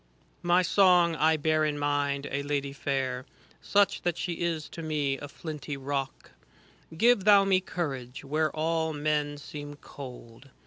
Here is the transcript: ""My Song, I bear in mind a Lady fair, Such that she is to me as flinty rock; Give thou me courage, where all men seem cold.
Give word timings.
""My 0.51 0.63
Song, 0.63 1.15
I 1.15 1.37
bear 1.37 1.63
in 1.63 1.77
mind 1.77 2.27
a 2.31 2.41
Lady 2.41 2.73
fair, 2.73 3.27
Such 3.61 4.01
that 4.01 4.17
she 4.17 4.33
is 4.41 4.67
to 4.69 4.81
me 4.81 5.19
as 5.19 5.31
flinty 5.31 5.77
rock; 5.77 6.31
Give 6.97 7.23
thou 7.23 7.45
me 7.45 7.59
courage, 7.59 8.25
where 8.25 8.49
all 8.49 8.93
men 8.93 9.37
seem 9.37 9.75
cold. 9.75 10.49